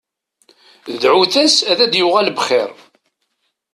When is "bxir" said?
2.37-2.71